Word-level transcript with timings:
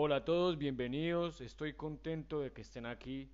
Hola 0.00 0.18
a 0.18 0.24
todos, 0.24 0.56
bienvenidos, 0.56 1.40
estoy 1.40 1.72
contento 1.72 2.38
de 2.38 2.52
que 2.52 2.60
estén 2.60 2.86
aquí. 2.86 3.32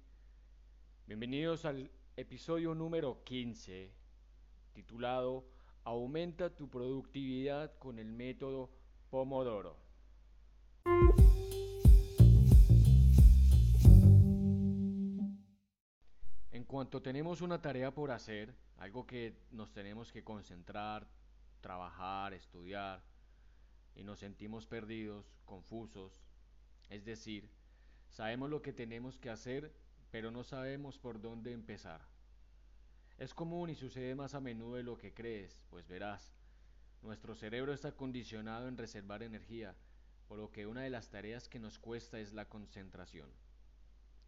Bienvenidos 1.07 1.67
al 1.67 1.91
episodio 2.17 2.75
número 2.75 3.23
15, 3.23 3.93
titulado 4.73 5.45
Aumenta 5.83 6.57
tu 6.57 6.71
productividad 6.71 7.77
con 7.77 7.99
el 7.99 8.11
método 8.11 8.71
Pomodoro. 9.11 9.77
En 16.51 16.65
cuanto 16.65 17.03
tenemos 17.03 17.43
una 17.43 17.61
tarea 17.61 17.93
por 17.93 18.11
hacer, 18.11 18.55
algo 18.79 19.07
que 19.07 19.37
nos 19.51 19.71
tenemos 19.75 20.11
que 20.11 20.25
concentrar, 20.25 21.07
trabajar, 21.61 22.33
estudiar, 22.33 23.05
y 23.95 24.03
nos 24.03 24.19
sentimos 24.19 24.67
perdidos, 24.67 25.31
confusos, 25.45 26.25
es 26.91 27.05
decir, 27.05 27.51
sabemos 28.09 28.51
lo 28.51 28.63
que 28.63 28.73
tenemos 28.73 29.19
que 29.19 29.31
hacer, 29.31 29.73
pero 30.11 30.31
no 30.31 30.45
sabemos 30.45 30.99
por 30.99 31.21
dónde 31.21 31.53
empezar. 31.53 32.01
Es 33.19 33.35
común 33.35 33.71
y 33.71 33.75
sucede 33.75 34.15
más 34.15 34.35
a 34.35 34.41
menudo 34.41 34.77
de 34.77 34.83
lo 34.83 34.97
que 34.97 35.15
crees, 35.15 35.63
pues 35.71 35.87
verás, 35.87 36.35
nuestro 37.03 37.35
cerebro 37.35 37.73
está 37.73 37.93
condicionado 37.93 38.67
en 38.67 38.79
reservar 38.79 39.23
energía, 39.23 39.75
por 40.27 40.39
lo 40.39 40.51
que 40.51 40.67
una 40.67 40.83
de 40.83 40.91
las 40.91 41.11
tareas 41.11 41.49
que 41.49 41.59
nos 41.59 41.79
cuesta 41.79 42.19
es 42.19 42.33
la 42.33 42.49
concentración. 42.49 43.29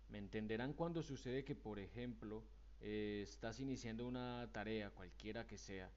Me 0.08 0.18
entenderán 0.18 0.72
cuando 0.72 1.02
sucede 1.02 1.44
que, 1.44 1.54
por 1.56 1.78
ejemplo, 1.78 2.44
eh, 2.80 3.22
estás 3.22 3.60
iniciando 3.60 4.06
una 4.06 4.48
tarea, 4.52 4.90
cualquiera 4.90 5.46
que 5.46 5.58
sea, 5.58 5.90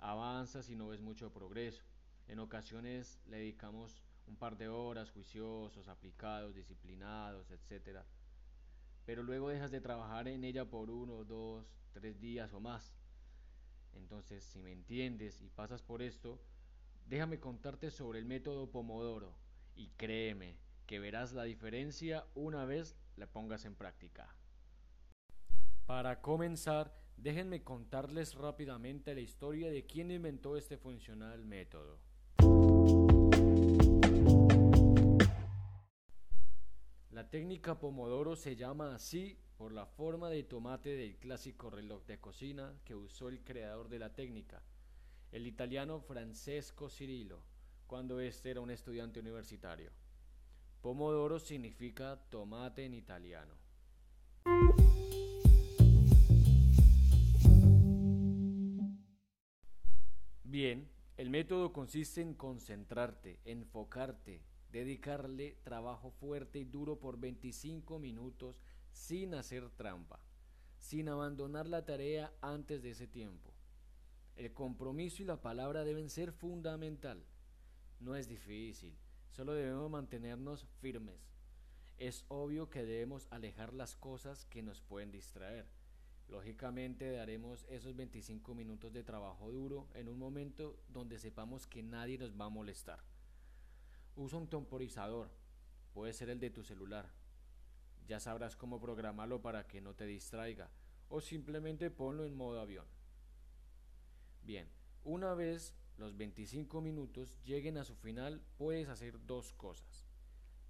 avanzas 0.00 0.68
y 0.68 0.76
no 0.76 0.88
ves 0.88 1.00
mucho 1.00 1.32
progreso. 1.32 1.82
En 2.28 2.40
ocasiones 2.40 3.20
le 3.26 3.38
dedicamos 3.38 4.02
un 4.26 4.36
par 4.36 4.56
de 4.56 4.68
horas 4.68 5.10
juiciosos, 5.10 5.88
aplicados, 5.88 6.54
disciplinados, 6.54 7.50
etc. 7.50 8.00
Pero 9.04 9.22
luego 9.22 9.48
dejas 9.48 9.70
de 9.70 9.80
trabajar 9.80 10.28
en 10.28 10.44
ella 10.44 10.64
por 10.64 10.90
uno, 10.90 11.24
dos, 11.24 11.66
tres 11.92 12.20
días 12.20 12.52
o 12.52 12.60
más. 12.60 12.94
Entonces, 13.94 14.44
si 14.44 14.62
me 14.62 14.72
entiendes 14.72 15.40
y 15.42 15.48
pasas 15.48 15.82
por 15.82 16.02
esto, 16.02 16.40
déjame 17.06 17.40
contarte 17.40 17.90
sobre 17.90 18.18
el 18.18 18.24
método 18.24 18.70
Pomodoro 18.70 19.34
y 19.74 19.88
créeme 19.96 20.56
que 20.86 20.98
verás 20.98 21.32
la 21.32 21.44
diferencia 21.44 22.26
una 22.34 22.64
vez 22.64 22.96
la 23.16 23.26
pongas 23.26 23.64
en 23.64 23.74
práctica. 23.74 24.34
Para 25.86 26.20
comenzar, 26.20 26.94
déjenme 27.16 27.62
contarles 27.62 28.34
rápidamente 28.34 29.14
la 29.14 29.20
historia 29.20 29.70
de 29.70 29.84
quién 29.84 30.10
inventó 30.10 30.56
este 30.56 30.76
funcional 30.78 31.44
método. 31.44 31.98
La 37.22 37.30
técnica 37.30 37.78
Pomodoro 37.78 38.34
se 38.34 38.56
llama 38.56 38.96
así 38.96 39.38
por 39.56 39.70
la 39.70 39.86
forma 39.86 40.28
de 40.28 40.42
tomate 40.42 40.96
del 40.96 41.18
clásico 41.18 41.70
reloj 41.70 42.04
de 42.04 42.18
cocina 42.18 42.74
que 42.84 42.96
usó 42.96 43.28
el 43.28 43.44
creador 43.44 43.88
de 43.88 44.00
la 44.00 44.12
técnica, 44.12 44.60
el 45.30 45.46
italiano 45.46 46.00
Francesco 46.00 46.88
Cirillo, 46.90 47.44
cuando 47.86 48.18
éste 48.18 48.50
era 48.50 48.60
un 48.60 48.72
estudiante 48.72 49.20
universitario. 49.20 49.92
Pomodoro 50.80 51.38
significa 51.38 52.20
tomate 52.28 52.86
en 52.86 52.94
italiano. 52.94 53.54
Bien, 60.42 60.90
el 61.16 61.30
método 61.30 61.72
consiste 61.72 62.20
en 62.20 62.34
concentrarte, 62.34 63.38
enfocarte, 63.44 64.42
dedicarle 64.72 65.58
trabajo 65.62 66.10
fuerte 66.10 66.58
y 66.58 66.64
duro 66.64 66.98
por 66.98 67.20
25 67.20 67.98
minutos 67.98 68.62
sin 68.90 69.34
hacer 69.34 69.68
trampa, 69.70 70.18
sin 70.78 71.08
abandonar 71.08 71.68
la 71.68 71.84
tarea 71.84 72.32
antes 72.40 72.82
de 72.82 72.90
ese 72.90 73.06
tiempo. 73.06 73.52
El 74.34 74.52
compromiso 74.54 75.22
y 75.22 75.26
la 75.26 75.42
palabra 75.42 75.84
deben 75.84 76.08
ser 76.08 76.32
fundamental. 76.32 77.22
No 78.00 78.16
es 78.16 78.28
difícil, 78.28 78.96
solo 79.30 79.52
debemos 79.52 79.90
mantenernos 79.90 80.66
firmes. 80.80 81.28
Es 81.98 82.24
obvio 82.28 82.70
que 82.70 82.82
debemos 82.82 83.28
alejar 83.30 83.74
las 83.74 83.94
cosas 83.94 84.46
que 84.46 84.62
nos 84.62 84.80
pueden 84.80 85.12
distraer. 85.12 85.66
Lógicamente 86.28 87.10
daremos 87.10 87.66
esos 87.68 87.94
25 87.94 88.54
minutos 88.54 88.92
de 88.94 89.04
trabajo 89.04 89.52
duro 89.52 89.88
en 89.92 90.08
un 90.08 90.18
momento 90.18 90.78
donde 90.88 91.18
sepamos 91.18 91.66
que 91.66 91.82
nadie 91.82 92.16
nos 92.16 92.32
va 92.40 92.46
a 92.46 92.48
molestar. 92.48 93.11
Usa 94.16 94.38
un 94.38 94.48
temporizador, 94.48 95.30
puede 95.92 96.12
ser 96.12 96.28
el 96.30 96.40
de 96.40 96.50
tu 96.50 96.62
celular. 96.62 97.08
Ya 98.06 98.20
sabrás 98.20 98.56
cómo 98.56 98.80
programarlo 98.80 99.40
para 99.40 99.66
que 99.66 99.80
no 99.80 99.94
te 99.94 100.06
distraiga 100.06 100.70
o 101.08 101.20
simplemente 101.20 101.90
ponlo 101.90 102.24
en 102.24 102.34
modo 102.34 102.60
avión. 102.60 102.86
Bien, 104.42 104.68
una 105.04 105.34
vez 105.34 105.74
los 105.98 106.16
25 106.16 106.80
minutos 106.80 107.38
lleguen 107.44 107.76
a 107.76 107.84
su 107.84 107.94
final, 107.94 108.42
puedes 108.56 108.88
hacer 108.88 109.24
dos 109.26 109.52
cosas. 109.52 110.06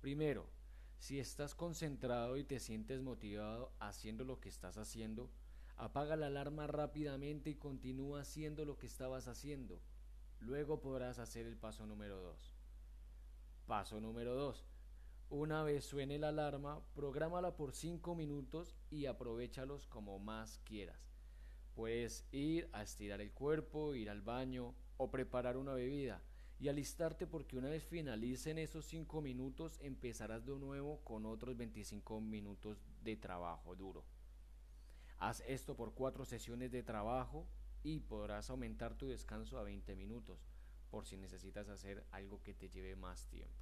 Primero, 0.00 0.50
si 0.98 1.20
estás 1.20 1.54
concentrado 1.54 2.36
y 2.36 2.44
te 2.44 2.60
sientes 2.60 3.02
motivado 3.02 3.72
haciendo 3.78 4.24
lo 4.24 4.40
que 4.40 4.48
estás 4.48 4.78
haciendo, 4.78 5.30
apaga 5.76 6.16
la 6.16 6.26
alarma 6.26 6.66
rápidamente 6.66 7.50
y 7.50 7.54
continúa 7.54 8.20
haciendo 8.20 8.64
lo 8.64 8.78
que 8.78 8.86
estabas 8.86 9.28
haciendo. 9.28 9.80
Luego 10.40 10.80
podrás 10.80 11.18
hacer 11.18 11.46
el 11.46 11.56
paso 11.56 11.86
número 11.86 12.20
2. 12.20 12.61
Paso 13.66 14.00
número 14.00 14.34
2. 14.34 14.64
Una 15.30 15.62
vez 15.62 15.84
suene 15.84 16.18
la 16.18 16.28
alarma, 16.28 16.82
prográmala 16.94 17.54
por 17.56 17.72
5 17.72 18.14
minutos 18.14 18.76
y 18.90 19.06
aprovechalos 19.06 19.86
como 19.86 20.18
más 20.18 20.58
quieras. 20.64 21.08
Puedes 21.74 22.26
ir 22.32 22.68
a 22.72 22.82
estirar 22.82 23.20
el 23.20 23.32
cuerpo, 23.32 23.94
ir 23.94 24.10
al 24.10 24.20
baño 24.20 24.74
o 24.98 25.10
preparar 25.10 25.56
una 25.56 25.72
bebida 25.72 26.22
y 26.58 26.68
alistarte 26.68 27.26
porque 27.26 27.56
una 27.56 27.70
vez 27.70 27.84
finalicen 27.84 28.58
esos 28.58 28.84
5 28.86 29.22
minutos 29.22 29.78
empezarás 29.80 30.44
de 30.44 30.58
nuevo 30.58 31.00
con 31.04 31.24
otros 31.24 31.56
25 31.56 32.20
minutos 32.20 32.84
de 33.02 33.16
trabajo 33.16 33.74
duro. 33.74 34.04
Haz 35.18 35.42
esto 35.46 35.76
por 35.76 35.94
4 35.94 36.24
sesiones 36.24 36.72
de 36.72 36.82
trabajo 36.82 37.46
y 37.84 38.00
podrás 38.00 38.50
aumentar 38.50 38.96
tu 38.96 39.06
descanso 39.06 39.56
a 39.58 39.62
20 39.62 39.94
minutos 39.96 40.51
por 40.92 41.06
si 41.06 41.16
necesitas 41.16 41.70
hacer 41.70 42.04
algo 42.10 42.42
que 42.42 42.52
te 42.52 42.68
lleve 42.68 42.96
más 42.96 43.26
tiempo. 43.28 43.56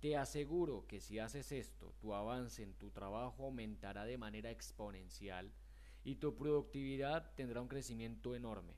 Te 0.00 0.16
aseguro 0.16 0.88
que 0.88 1.00
si 1.00 1.20
haces 1.20 1.52
esto, 1.52 1.94
tu 2.00 2.14
avance 2.14 2.64
en 2.64 2.74
tu 2.74 2.90
trabajo 2.90 3.44
aumentará 3.44 4.04
de 4.04 4.18
manera 4.18 4.50
exponencial 4.50 5.52
y 6.02 6.16
tu 6.16 6.34
productividad 6.34 7.32
tendrá 7.36 7.60
un 7.60 7.68
crecimiento 7.68 8.34
enorme, 8.34 8.74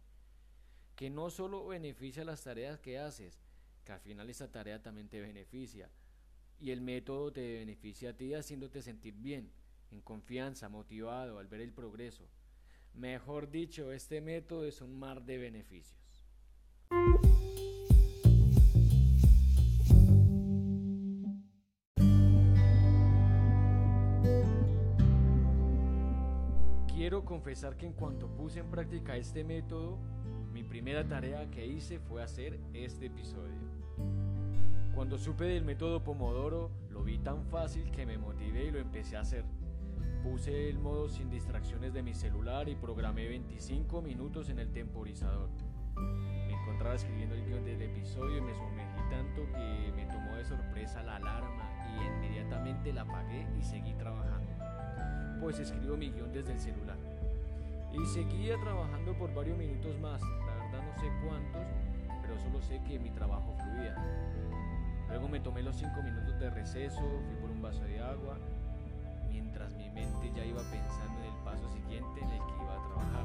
que 0.94 1.08
no 1.08 1.30
solo 1.30 1.66
beneficia 1.66 2.22
las 2.22 2.44
tareas 2.44 2.80
que 2.80 2.98
haces, 2.98 3.42
que 3.82 3.92
al 3.92 4.00
final 4.00 4.28
esa 4.28 4.52
tarea 4.52 4.82
también 4.82 5.08
te 5.08 5.22
beneficia, 5.22 5.90
y 6.60 6.70
el 6.70 6.82
método 6.82 7.32
te 7.32 7.54
beneficia 7.60 8.10
a 8.10 8.12
ti 8.12 8.34
haciéndote 8.34 8.82
sentir 8.82 9.14
bien, 9.14 9.50
en 9.90 10.02
confianza, 10.02 10.68
motivado 10.68 11.38
al 11.38 11.48
ver 11.48 11.62
el 11.62 11.72
progreso. 11.72 12.28
Mejor 12.92 13.50
dicho, 13.50 13.90
este 13.90 14.20
método 14.20 14.66
es 14.66 14.82
un 14.82 14.98
mar 14.98 15.24
de 15.24 15.38
beneficios. 15.38 16.04
Quiero 27.04 27.22
confesar 27.22 27.76
que 27.76 27.84
en 27.84 27.92
cuanto 27.92 28.28
puse 28.28 28.60
en 28.60 28.70
práctica 28.70 29.14
este 29.14 29.44
método, 29.44 29.98
mi 30.54 30.64
primera 30.64 31.06
tarea 31.06 31.50
que 31.50 31.66
hice 31.66 31.98
fue 31.98 32.22
hacer 32.22 32.58
este 32.72 33.04
episodio. 33.08 33.60
Cuando 34.94 35.18
supe 35.18 35.44
del 35.44 35.66
método 35.66 36.02
Pomodoro, 36.02 36.70
lo 36.88 37.04
vi 37.04 37.18
tan 37.18 37.44
fácil 37.44 37.90
que 37.90 38.06
me 38.06 38.16
motivé 38.16 38.64
y 38.64 38.70
lo 38.70 38.78
empecé 38.78 39.18
a 39.18 39.20
hacer. 39.20 39.44
Puse 40.22 40.70
el 40.70 40.78
modo 40.78 41.10
sin 41.10 41.28
distracciones 41.28 41.92
de 41.92 42.02
mi 42.02 42.14
celular 42.14 42.70
y 42.70 42.74
programé 42.74 43.28
25 43.28 44.00
minutos 44.00 44.48
en 44.48 44.60
el 44.60 44.72
temporizador. 44.72 45.50
Me 45.96 46.54
encontraba 46.54 46.94
escribiendo 46.94 47.34
el 47.34 47.44
guion 47.44 47.66
del 47.66 47.82
episodio 47.82 48.38
y 48.38 48.40
me 48.40 48.54
sumergí 48.54 49.10
tanto 49.10 49.42
que 49.52 49.92
me 49.94 50.06
tomó 50.06 50.36
de 50.36 50.44
sorpresa 50.46 51.02
la 51.02 51.16
alarma 51.16 51.70
y 51.86 52.06
inmediatamente 52.06 52.94
la 52.94 53.02
apagué 53.02 53.46
y 53.58 53.62
seguí 53.62 53.92
trabajando 53.92 54.63
pues 55.40 55.58
escribo 55.58 55.96
mi 55.96 56.10
guion 56.10 56.32
desde 56.32 56.52
el 56.52 56.60
celular. 56.60 56.96
Y 57.92 58.04
seguía 58.06 58.58
trabajando 58.58 59.14
por 59.14 59.32
varios 59.34 59.56
minutos 59.56 59.98
más, 60.00 60.20
la 60.20 60.54
verdad 60.56 60.82
no 60.82 61.00
sé 61.00 61.06
cuántos, 61.26 61.66
pero 62.22 62.38
solo 62.40 62.60
sé 62.60 62.82
que 62.88 62.98
mi 62.98 63.10
trabajo 63.10 63.54
fluía. 63.62 63.94
Luego 65.08 65.28
me 65.28 65.38
tomé 65.38 65.62
los 65.62 65.76
cinco 65.76 66.02
minutos 66.02 66.38
de 66.40 66.50
receso, 66.50 67.00
fui 67.00 67.36
por 67.40 67.50
un 67.50 67.62
vaso 67.62 67.84
de 67.84 68.00
agua, 68.00 68.36
mientras 69.28 69.72
mi 69.74 69.88
mente 69.90 70.32
ya 70.34 70.44
iba 70.44 70.60
pensando 70.70 71.20
en 71.20 71.26
el 71.26 71.44
paso 71.44 71.68
siguiente 71.68 72.20
en 72.20 72.30
el 72.30 72.38
que 72.38 72.62
iba 72.62 72.74
a 72.74 72.86
trabajar. 72.88 73.24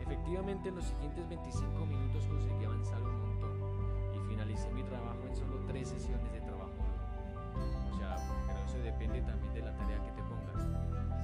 Efectivamente, 0.00 0.68
en 0.68 0.76
los 0.76 0.84
siguientes 0.84 1.28
25 1.28 1.86
minutos 1.86 2.26
conseguí 2.26 2.64
avanzar 2.64 3.02
un 3.02 3.20
montón 3.20 3.52
y 4.14 4.28
finalicé 4.28 4.70
mi 4.72 4.82
trabajo 4.82 5.20
en 5.28 5.36
solo 5.36 5.60
tres 5.66 5.88
sesiones 5.88 6.32
de 6.32 6.40
trabajo. 6.40 6.72
O 7.92 7.96
sea, 7.98 8.16
pero 8.46 8.58
eso 8.64 8.78
depende 8.78 9.20
también 9.22 9.52
de 9.52 9.60
la 9.60 9.76
tarea 9.76 9.98
que 10.02 10.12
te 10.12 10.22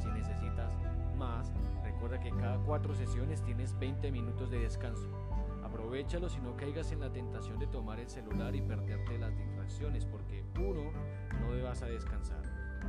si 0.00 0.08
necesitas 0.08 0.76
más, 1.16 1.52
recuerda 1.82 2.20
que 2.20 2.30
cada 2.30 2.58
cuatro 2.58 2.94
sesiones 2.94 3.42
tienes 3.42 3.78
20 3.78 4.10
minutos 4.12 4.50
de 4.50 4.60
descanso. 4.60 5.08
Aprovechalo 5.64 6.28
si 6.28 6.40
no 6.40 6.56
caigas 6.56 6.92
en 6.92 7.00
la 7.00 7.12
tentación 7.12 7.58
de 7.58 7.66
tomar 7.66 8.00
el 8.00 8.08
celular 8.08 8.54
y 8.54 8.62
perderte 8.62 9.18
las 9.18 9.36
distracciones, 9.36 10.06
porque 10.06 10.42
uno, 10.58 10.92
no 11.40 11.52
debas 11.52 11.82
a 11.82 11.86
descansar. 11.86 12.42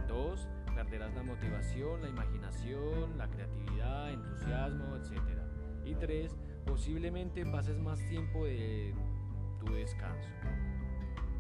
Dos, 0.08 0.48
perderás 0.74 1.14
la 1.14 1.24
motivación, 1.24 2.02
la 2.02 2.10
imaginación, 2.10 3.18
la 3.18 3.28
creatividad, 3.28 4.12
entusiasmo, 4.12 4.96
etc. 4.96 5.20
Y 5.84 5.96
tres, 5.96 6.38
posiblemente 6.66 7.46
pases 7.46 7.78
más 7.80 8.00
tiempo 8.08 8.46
de 8.46 8.94
tu 9.60 9.74
descanso. 9.74 10.30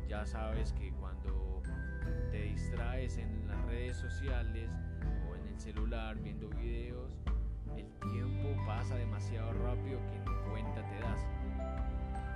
Ya 0.09 0.25
sabes 0.25 0.73
que 0.73 0.91
cuando 0.93 1.61
te 2.31 2.41
distraes 2.43 3.17
en 3.17 3.47
las 3.47 3.63
redes 3.65 3.97
sociales, 3.97 4.69
el 5.59 5.73
celular 5.73 6.15
viendo 6.19 6.47
videos, 6.49 7.11
el 7.75 7.85
tiempo 8.11 8.47
pasa 8.65 8.95
demasiado 8.95 9.51
rápido 9.51 9.99
que 10.09 10.19
ni 10.19 10.49
cuenta 10.49 10.87
te 10.87 10.99
das. 11.01 11.19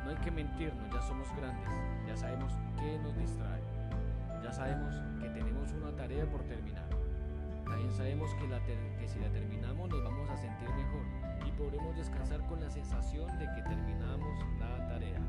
No 0.04 0.10
hay 0.10 0.18
que 0.18 0.30
mentirnos, 0.30 0.92
ya 0.94 1.02
somos 1.02 1.34
grandes, 1.38 1.70
ya 2.06 2.18
sabemos 2.18 2.52
qué 2.78 3.00
nos 3.00 3.16
distrae, 3.16 3.62
ya 4.44 4.52
sabemos 4.52 5.02
que 5.22 5.30
tenemos 5.30 5.72
una 5.72 5.96
tarea 5.96 6.30
por 6.30 6.42
terminar. 6.44 6.86
También 7.64 7.94
sabemos 7.94 8.30
que, 8.36 8.98
que 9.00 9.08
si 9.08 9.20
la 9.20 9.30
terminamos 9.30 9.90
nos 9.90 10.04
vamos 10.04 10.30
a 10.30 10.36
sentir 10.36 10.70
mejor 10.70 11.48
y 11.48 11.52
podremos 11.52 11.96
descansar 11.96 12.46
con 12.48 12.60
la 12.60 12.70
sensación 12.70 13.28
de 13.40 13.46
que 13.56 13.62
terminamos 13.62 14.38
la 14.60 14.86
tarea. 14.90 15.20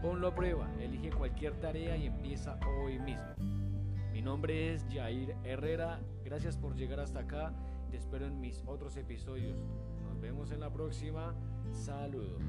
Ponlo 0.00 0.28
a 0.28 0.34
prueba, 0.34 0.68
elige 0.78 1.10
cualquier 1.10 1.54
tarea 1.54 1.96
y 1.96 2.06
empieza 2.06 2.56
hoy 2.84 3.00
mismo 3.00 3.63
nombre 4.24 4.72
es 4.72 4.86
Jair 4.90 5.36
Herrera. 5.44 6.00
Gracias 6.24 6.56
por 6.56 6.74
llegar 6.74 6.98
hasta 7.00 7.20
acá. 7.20 7.52
Te 7.90 7.98
espero 7.98 8.26
en 8.26 8.40
mis 8.40 8.62
otros 8.66 8.96
episodios. 8.96 9.58
Nos 10.08 10.20
vemos 10.20 10.50
en 10.50 10.60
la 10.60 10.72
próxima. 10.72 11.34
Saludos. 11.70 12.42